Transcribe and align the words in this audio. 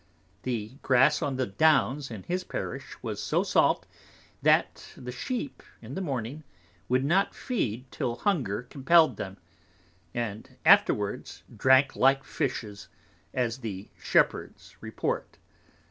The 0.41 0.69
Grass 0.81 1.21
on 1.21 1.35
the 1.35 1.45
Downs 1.45 2.09
in 2.09 2.23
his 2.23 2.43
Parish 2.43 2.97
was 3.03 3.21
so 3.21 3.43
salt, 3.43 3.85
that 4.41 4.91
the 4.97 5.11
Sheep 5.11 5.61
in 5.79 5.93
the 5.93 6.01
Morning 6.01 6.43
would 6.89 7.05
not 7.05 7.35
feed 7.35 7.85
till 7.91 8.15
hunger 8.15 8.63
compelled 8.63 9.17
them, 9.17 9.37
and 10.15 10.57
afterwards 10.65 11.43
drank 11.55 11.95
like 11.95 12.23
Fishes, 12.23 12.87
as 13.31 13.59
the 13.59 13.89
Shepherds 13.99 14.75
report. 14.81 15.37